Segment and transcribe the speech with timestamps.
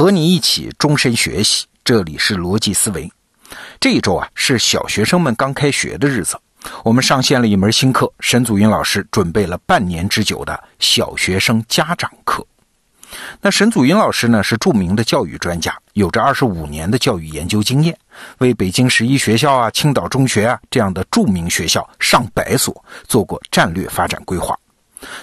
[0.00, 1.66] 和你一起终身学习。
[1.84, 3.12] 这里是逻辑思维。
[3.78, 6.40] 这一周啊，是小学生们刚开学的日子。
[6.82, 12.42] 我们上线了一门新课，沈祖云老师准备了半年之久的小学生家长课。
[13.42, 17.94] 那沈祖云老师呢，是著名的教育专家，有着二十五年的教育研究经验，
[18.38, 24.58] 为北京十一学校啊、青岛中学啊这样的著名学校上百所做过战略发展规划。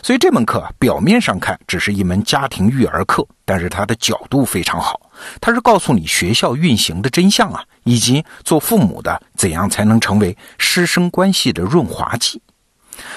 [0.02, 5.00] 所以这门课啊，表面上看只是一门家庭育儿课，但是它的角度非常好，
[5.40, 12.42] 它是告诉你学校运行的真相啊，以及做父母的怎样才能成为师生关系的润滑剂。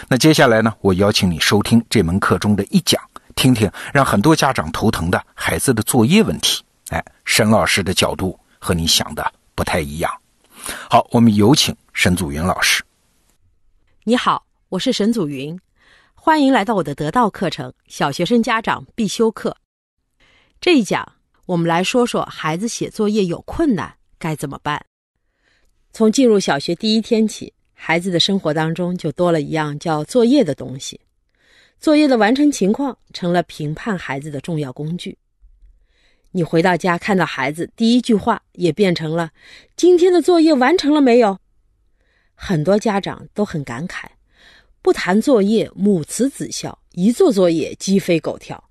[0.08, 3.00] 那接下来呢，我邀请你收听这门课中的一讲。
[3.36, 10.12] 听听让很多家长头疼的孩子的作业问题，哎，沈老师的角度和你想的不太一样。
[10.90, 12.84] 好，我们有请沈祖云老师。
[14.04, 15.58] 你好，我是沈祖云，
[16.22, 19.56] 欢迎来到我的得道课程——小学生家长必修课。
[20.60, 21.14] 这一讲，
[21.46, 24.84] 我们来说说孩子写作业有困难该怎么办。
[25.94, 31.00] 从进入小学第一天起，孩子的生活当中就多了一样叫作业的东西。
[31.78, 35.16] 作业的完成情况成了评判孩子的重要工具。
[36.32, 39.30] 你回到家看到孩子，第一句话也变成了
[39.74, 41.38] ：“今天的作业完成了没有？”
[42.36, 44.04] 很多家长都很感慨
[44.82, 48.62] ：“不谈作业，母慈子孝；一做作业，鸡飞狗跳。”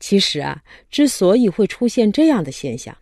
[0.00, 2.96] 其实啊，之所以会出现这样的现象，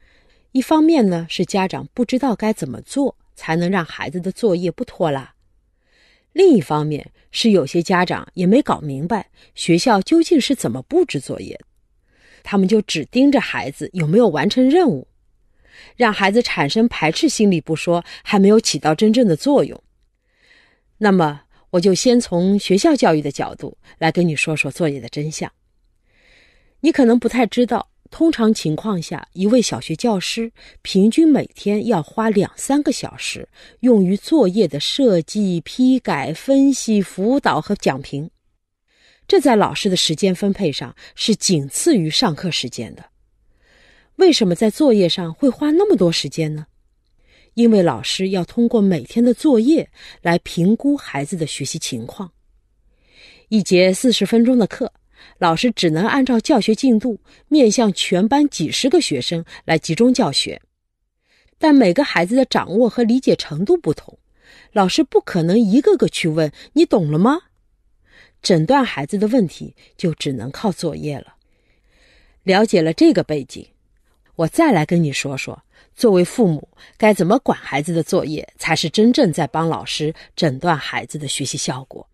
[0.52, 5.34] 一方面呢是家长不知道该怎么做才能让孩子的作业不拖拉。
[6.32, 11.58] 另一方面是有些家长也没搞明白学校究竟是怎么布置作业，
[12.42, 15.08] 他们就只盯着孩子有没有完成任务，
[15.96, 19.82] 让孩子产生排斥心理不说，还没有起到真正的作用。
[20.98, 25.50] 那么，我就先从学校教育的角度来跟你说说作业的真相。
[26.80, 27.88] 你可能不太知道。
[28.10, 33.48] 通常情况下，一位小学教师平均每天要花两三个小时
[33.80, 38.30] 用于作业的设计、批改、分析、辅导和讲评。
[39.26, 43.02] 这在老师的时间分配上是仅次于上课时间的。
[44.16, 46.66] 为什么在作业上会花那么多时间呢？
[47.54, 49.90] 因为老师要通过每天的作业
[50.20, 52.32] 来评估孩子的学习情况。
[53.48, 54.92] 一节四十分钟的课。
[55.38, 60.60] 老师只能按照教学进度，面向全班几十个学生来集中教学，
[61.58, 64.18] 但每个孩子的掌握和理解程度不同，
[64.72, 67.38] 老师不可能一个个去问你懂了吗？
[68.42, 71.36] 诊断孩子的问题就只能靠作业了。
[72.42, 73.64] 了解了这个背景，
[74.34, 75.62] 我再来跟你说说，
[75.94, 82.08] 作为父母该怎么管孩子的作业，才是真正在帮老师诊断孩子的学习效果。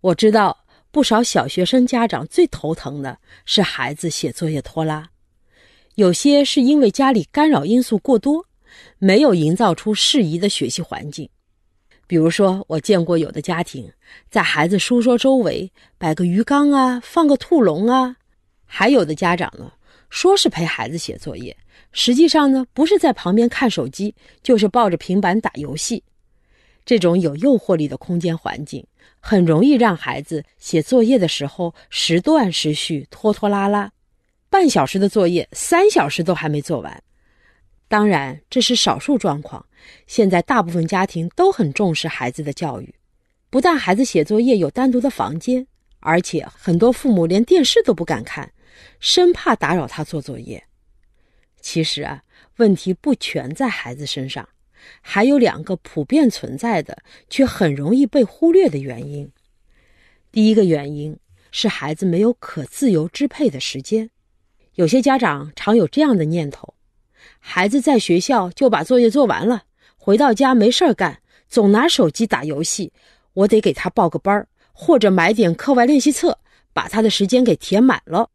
[0.00, 0.56] 我知道。
[0.92, 5.08] 不少小学生家长最头疼的是孩子写作业拖拉，
[5.94, 8.44] 有些是因为家里干扰因素过多，
[8.98, 11.30] 没有营造出适宜的学习环境。
[12.08, 13.88] 比如说，我见过有的家庭
[14.28, 18.16] 在孩子书桌周围摆个鱼缸啊，放个兔笼啊；
[18.66, 19.72] 还有的家长呢，
[20.08, 21.56] 说是陪孩子写作业，
[21.92, 26.02] 实际上呢，不是在旁边看手机，就是抱着平板打游戏。
[26.84, 28.86] 这种有诱惑力的空间环境。
[29.22, 33.92] 很容易让孩子写作业的时候时断时续、拖拖拉拉，
[34.48, 37.02] 半小时的作业三小时都还没做完。
[37.86, 39.66] 当然，这是少数状况。
[40.06, 42.94] 现在大部分家庭都很重视孩子的教育，
[43.50, 45.66] 不但孩子写作业有单独的房间，
[45.98, 48.50] 而且很多父母连电视都不敢看，
[49.00, 50.64] 生怕打扰他做作业。
[51.60, 52.22] 其实啊，
[52.56, 54.48] 问题不全在孩子身上。
[55.02, 56.96] 还有两个普遍存在的
[57.28, 59.30] 却很容易被忽略的原因。
[60.32, 61.14] 第一个原因
[61.52, 64.08] 是孩子没有可自由支配的时间。
[64.76, 66.72] 有些家长常有这样的念头：
[67.38, 69.64] 孩子在学校就把作业做完了，
[69.98, 72.90] 回到家没事干，总拿手机打游戏，
[73.34, 76.38] 我得给他报个班或者买点课外练习册，
[76.72, 78.30] 把他的时间给填满了。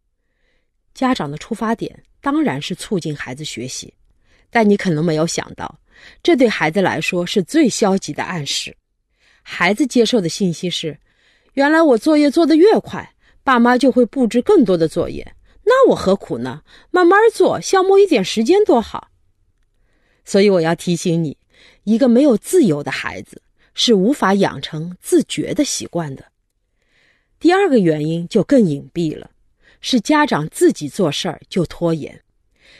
[0.93, 3.93] 家长的出发点当然是促进孩子学习，
[4.49, 5.79] 但你可能没有想到。
[6.23, 8.75] 这对孩子来说是最消极的暗示。
[9.43, 10.97] 孩子接受的信息是：
[11.53, 13.13] 原来我作业做得越快，
[13.43, 15.35] 爸妈就会布置更多的作业。
[15.65, 16.63] 那我何苦呢？
[16.89, 19.11] 慢慢做，消磨一点时间多好。
[20.23, 21.37] 所以我要提醒你，
[21.83, 23.39] 一个没有自由的孩子
[23.75, 26.25] 是无法养成自觉的习惯的。
[27.39, 29.29] 第二个原因就更隐蔽了，
[29.85, 32.19] 是家长自己做事儿就拖延。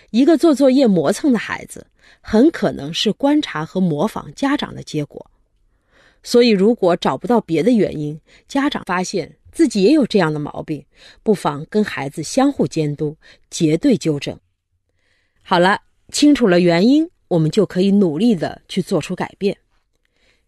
[0.10, 1.86] 一个做作业磨蹭的孩子。
[2.22, 5.30] 很可能是观察和模仿家长的结果，
[6.24, 10.84] 所以如果找不到别的原因，家长发现自己也有这样的毛病，
[11.22, 13.16] 不妨跟孩子相互监督，
[13.50, 14.40] 结对纠正。
[15.44, 15.80] 好了，
[16.12, 19.56] 清楚了原因，我们就可以努力的去做出改变。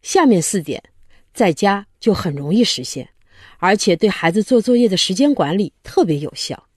[0.01, 0.81] 下面四点，
[1.33, 3.07] 在家就很容易实现，
[3.57, 6.67] 而且对孩子做作业的时间管理特别有效。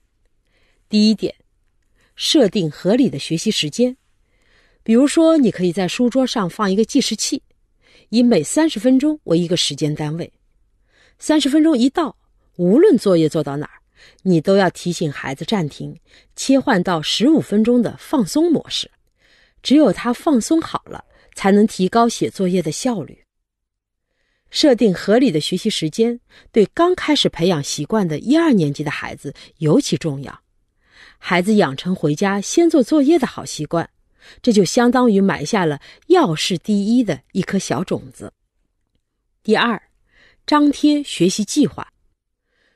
[0.89, 1.35] 第一点，
[2.15, 3.95] 设定合理的学习时间，
[4.83, 7.41] 比如说，你可以在书桌上放一个计时器，
[8.09, 10.31] 以每三十分钟为一个时间单位，
[11.19, 12.17] 三十分钟一到，
[12.57, 13.73] 无论作业做到哪儿。
[14.23, 15.95] 你都要提醒孩子暂停，
[16.35, 18.89] 切换到十五分钟的放松模式。
[19.61, 21.05] 只有他放松好了，
[21.35, 23.20] 才能提高写作业的效率。
[24.51, 26.19] 设定合理的学习时间，
[26.51, 30.41] 对刚开始培养习惯的一二年级的孩子尤其重要。
[31.17, 33.89] 孩子养成回家先做作业的好习惯，
[34.41, 38.33] 这就相当于埋下了要事第一的一颗小种子。
[39.41, 39.81] 第二，
[40.45, 41.87] 张贴学习计划。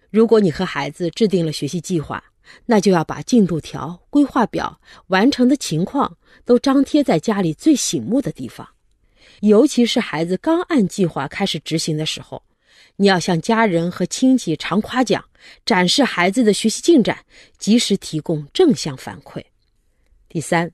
[0.09, 2.23] 如果你和孩子制定了学习计划，
[2.67, 8.74] 那就要把进度条、规划表、完成的情况都张贴在家里最醒目的地方。
[9.41, 12.43] 尤其是孩子刚按计划开始执行的时候，
[12.95, 15.23] 你要向家人和亲戚常夸奖，
[15.65, 17.25] 展示孩子的学习进展，
[17.57, 19.43] 及时提供正向反馈。
[20.29, 20.71] 第三，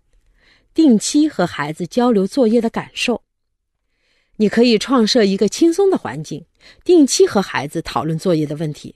[0.74, 3.22] 定期和孩子交流作业的感受。
[4.38, 6.46] 你可以创设一个轻松的环境，
[6.84, 8.96] 定期和孩子讨论作业的问题。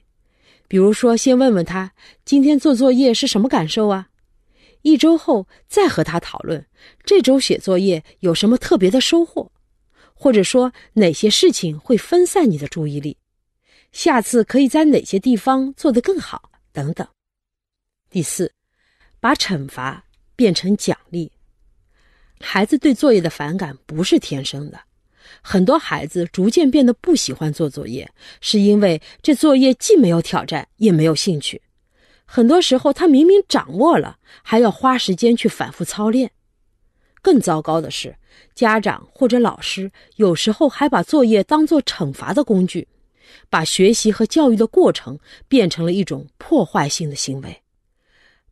[0.67, 1.91] 比如说，先问问他
[2.23, 4.07] 今天做作业是什么感受啊？
[4.81, 6.65] 一周后再和他讨论
[7.03, 9.51] 这周写作业有什么特别的收获，
[10.25, 13.15] 或者说哪些事情会分散你的注意力，
[13.91, 17.07] 下次可以在哪些地方做得更好等等。
[18.09, 18.51] 第四，
[19.19, 20.03] 把惩罚
[20.35, 21.31] 变成奖励。
[22.39, 24.79] 孩子对作业的反感不是天生的。
[25.43, 28.11] 很多孩子逐渐变得不喜欢做作业，
[28.41, 31.61] 是因为这作业既没有挑战，也没有兴趣。
[32.25, 36.31] 很多时候，他明明掌握了，还要花时间去反复操练。
[37.25, 38.15] 更糟糕的是，
[38.53, 42.87] 家长或者老师有时候还把作业当作惩罚的工具，
[43.49, 45.17] 把学习和教育的过程
[45.47, 47.63] 变成了一种破坏性的行为。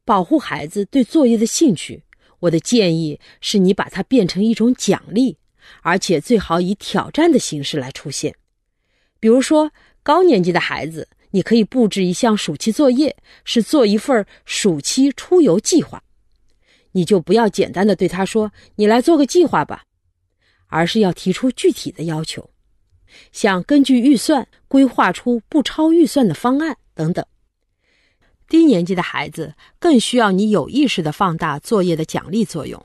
[0.04, 2.04] 保护孩子对作业的兴趣，
[2.40, 5.38] 我的建议是你把它变成一种奖励。
[5.84, 8.34] 而且最好以挑战的形式来出现，
[9.20, 9.72] 比如说
[10.02, 13.16] 高年级的孩子，你可以布置一项暑期作业，
[13.46, 16.04] 是做一份暑期出游计划。
[16.94, 19.84] 你就不要简单的对他说“你来做个计划吧”，
[20.68, 22.50] 而是要提出具体的要求，
[23.32, 27.24] 像根据预算规划出不超预算的方案等等。
[28.48, 32.84] 低年级的孩子更需要你有意识的放大作业的奖励作用。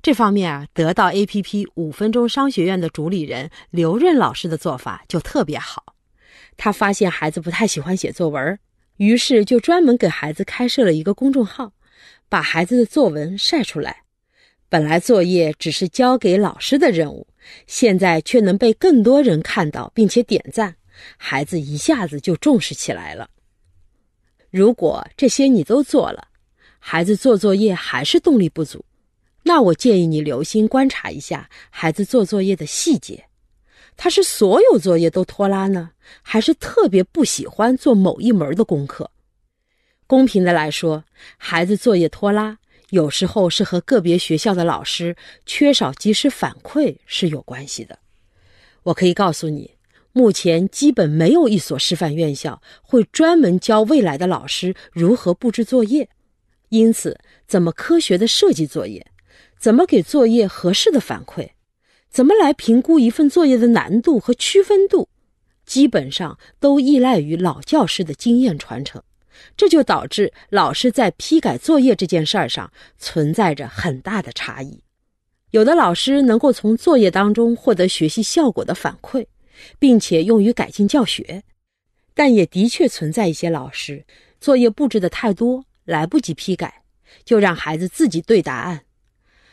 [0.00, 5.94] 这方面啊，得到 APP 五分钟商学院的主理人刘润老师的做法就特别好。
[6.56, 8.58] 他发现孩子不太喜欢写作文，
[8.98, 11.72] 于是就专门给孩子开设了一个公众号，
[12.28, 14.04] 把孩子的作文晒出来。
[14.68, 17.26] 本来作业只是交给老师的任务，
[17.66, 20.76] 现在却能被更多人看到并且点赞，
[21.16, 23.30] 孩子一下子就重视起来了。
[24.50, 26.28] 如果这些你都做了，
[26.78, 28.84] 孩子做作业还是动力不足。
[29.42, 33.24] 那我建议你留心观察一下孩子做作业的细节，
[33.96, 35.90] 他是所有作业都拖拉呢，
[36.20, 39.10] 还是特别不喜欢做某一门的功课？
[40.08, 41.04] 公平的来说，
[41.36, 47.98] 孩子作业拖拉有时候是和个别学校的老师缺少及时反馈是有关系的。
[48.84, 49.72] 我可以告诉你，
[50.12, 56.08] 目前基本没有一所师范院校会专门教未来的老师如何布置作业，
[56.70, 59.06] 因此怎么科学的设计作业。
[59.58, 61.50] 怎么给作业合适的反馈？
[62.08, 65.10] 怎么来评估一份作业的难度和区分度？
[65.66, 69.02] 基本上都依赖于老教师的经验传承，
[69.56, 74.82] 这就导致老师在批改作业这件事儿上存在着很大的差异。
[75.50, 79.26] 有的老师能够从作业当中获得学习效果的反馈，
[79.78, 81.42] 并且用于改进教学，
[82.14, 84.04] 但也的确存在一些老师
[84.40, 86.82] 作业布置的太多，来不及批改，
[87.24, 88.84] 就让孩子自己对答案。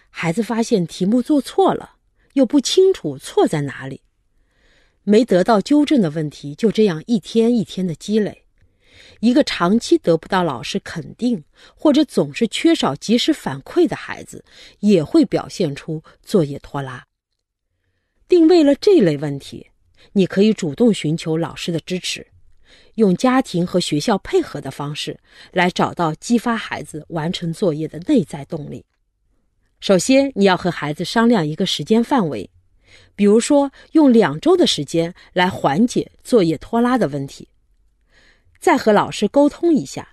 [0.10, 1.96] 孩子发现题目做错了，
[2.34, 4.01] 又不清楚错在哪里，
[5.04, 8.45] 没得到纠正的问题就这样一天一天的积累。
[9.20, 11.44] 一个长期得不到老师肯定，
[11.75, 14.44] 或者总是缺少及时反馈的孩子，
[14.80, 17.06] 也会表现出作业拖拉。
[18.28, 19.70] 定位了这类问题，
[20.14, 22.25] 你可以主动寻求老师的支持，
[22.96, 25.20] 用家庭和学校配合的方式
[25.52, 28.84] 来找到激发孩子完成作业的内在动力。
[29.80, 32.50] 首先，你要和孩子商量一个时间范围，
[33.16, 37.48] 比如说用两周的时间来缓解作业拖拉的问题。
[38.60, 40.10] 再和老师沟通一下，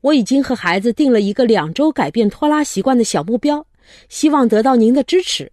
[0.00, 3.66] 我已经和孩子定了一个两周改变拖拉习惯的小目标，
[4.08, 5.52] 希望得到您的支持。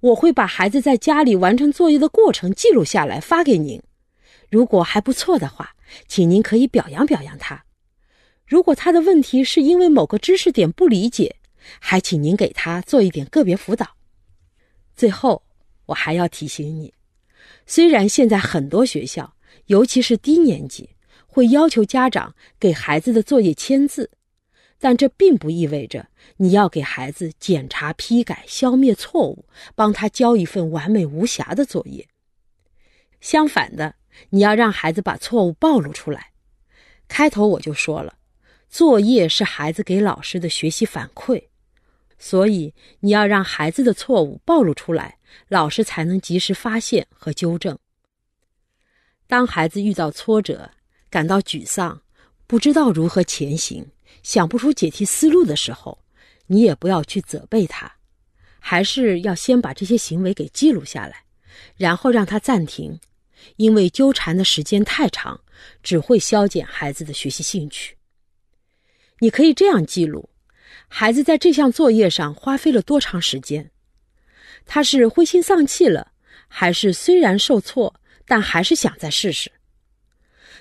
[0.00, 3.80] 我会把孩子在家里完成作业的过程记录下来发给您。
[4.50, 5.74] 如果还不错的话，
[6.08, 7.64] 请您可以表扬表扬他。
[8.46, 11.36] 如果他的问题是因为某个知识点不理解，
[11.78, 13.86] 还请您给他做一点个别辅导。
[14.94, 15.42] 最后，
[15.86, 16.92] 我还要提醒你，
[17.64, 19.34] 虽然现在很多学校，
[19.66, 20.90] 尤其是低年级，
[21.32, 24.10] 会要求家长给孩子的作业签字，
[24.78, 32.06] 但这并不意味着你要给孩子检查、批改、消灭错误，帮他交一份完美无瑕的作业。
[33.22, 33.94] 相反的，
[34.28, 36.32] 你要让孩子把错误暴露出来。
[37.08, 38.18] 开头我就说了，
[38.68, 41.44] 作业是孩子给老师的学习反馈。
[42.18, 45.16] 所以，你要让孩子的错误暴露出来，
[45.48, 47.78] 老师才能及时发现和纠正。
[49.26, 50.70] 当孩子遇到挫折、
[51.12, 52.00] 感到沮丧、
[52.46, 53.86] 不知道如何前行、
[54.22, 56.02] 想不出解题思路的时候，
[56.46, 57.96] 你也不要去责备他，
[58.58, 61.24] 还是要先把这些行为给记录下来，
[61.76, 62.98] 然后让他暂停，
[63.56, 65.38] 因为纠缠的时间太长，
[65.82, 67.98] 只会消减孩子的学习兴趣。
[69.18, 70.30] 你可以这样记录。
[70.88, 73.70] 孩子在这项作业上花费了多长时间？
[74.64, 76.12] 他是灰心丧气了，
[76.48, 79.52] 还是虽然受挫，但还是想再试试？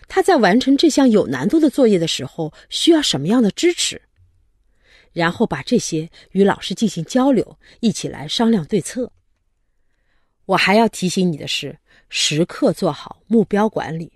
[0.07, 4.01] 他在完成这项有难度的作业的时候需要什么样的支持？
[5.13, 9.11] 然后把这些与老师进行交流，一起来商量对策。
[10.45, 11.77] 我还要提醒你的是，
[12.09, 14.11] 时刻做好目标管理，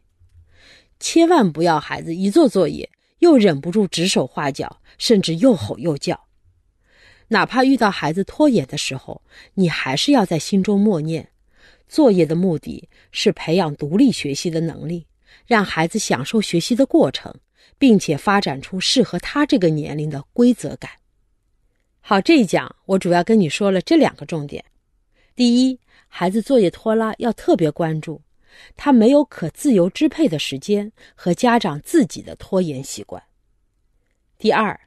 [0.99, 2.89] 千万不要孩子一做作业
[3.19, 4.81] 又忍不住指手画脚。
[4.97, 6.17] 甚至又吼又叫，
[7.27, 9.21] 哪怕遇到孩子拖延的时候，
[9.55, 11.29] 你还是要在心中默念：
[11.89, 15.05] 作业的目的是培养独立学习的能力，
[15.45, 17.33] 让孩子享受学习的过程，
[17.77, 20.91] 并且发展出适合他这个年龄的规则感。
[22.01, 24.63] 好，这一讲我主要跟你说了这两个重点：
[25.35, 28.21] 第一，孩子作业拖拉要特别关注，
[28.75, 33.21] 他没有可自由支配的时间和家长自己的拖延习惯；
[34.37, 34.79] 第二。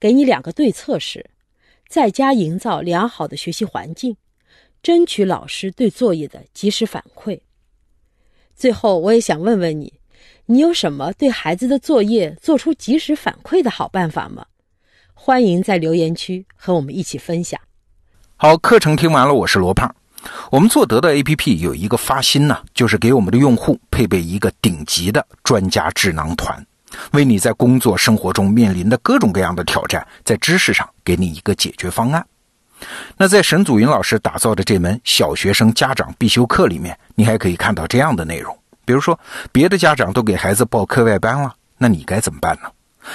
[0.00, 1.28] 给你两个对策是，
[1.86, 4.16] 在家营造良好的学习环境，
[4.82, 7.38] 争取老师对作业的及时反馈。
[8.60, 9.90] 最后，我也想问问你，
[10.44, 14.44] 你有什么对孩子的作业做出及时反馈的好办法吗？
[15.14, 17.58] 欢迎在留言区和我们一起分享。
[18.36, 19.90] 好，课程听完了，我是罗胖。
[20.50, 26.62] 我们做得到 APP 有一个发心呢，就是给我们的用户配备一个顶级的专家智囊团。
[27.12, 32.26] 为你在工作生活中面临的各种各样的挑战，在知识上给你一个解决方案。
[33.16, 39.18] 那在沈祖云老师打造的这门小学生家长必修课里面，你还可以看到这样的内容：比如说，
[39.52, 42.68] 别的家长都给孩子报课外班了，那你该怎么办呢？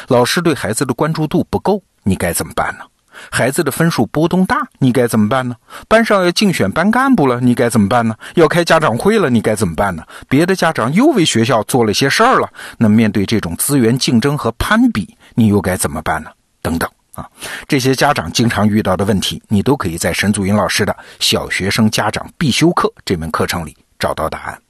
[0.07, 2.85] 老师对孩子的关注度不够，你该怎么办呢？
[3.31, 5.55] 孩子的分数波动大，你该怎么办呢？
[5.87, 8.13] 班上要竞选班干部了，你该怎么办呢？
[8.33, 10.03] 要开家长会了，你该怎么办呢？
[10.27, 16.29] 别的家长又为学校做了些事儿了，那面对这种资源竞争和攀比，你又该怎么办呢？
[16.61, 17.27] 等等啊，
[17.67, 24.61] 这些家长经常遇到的问题，你都可以在沈祖英老师的小学生家长必修课这门课程里找到答案。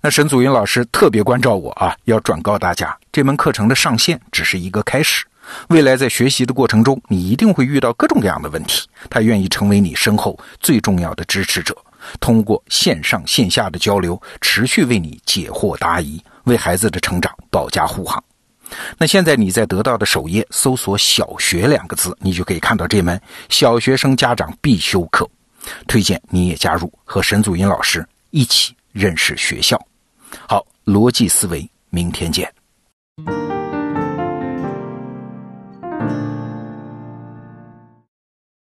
[0.00, 5.24] 那沈祖英老师特别关照我啊，要转告大家，这门课程的上线只是一个开始。
[5.68, 8.88] 未来在学习的过程中，你一定会遇到各种各样的问题。
[9.08, 11.76] 他愿意成为你身后最重要的支持者，
[12.18, 18.22] 通过线上线下的交流，持续为你解惑答疑，为孩子的成长保驾护航。
[18.98, 25.28] 那现在你在得到的首页搜索“小学”两个字，你就可以看到这门小学生家长必修课。
[25.86, 29.80] 推荐你也加入，和沈祖英老师一起认识学校。
[30.48, 32.52] 好，逻辑思维，明天见。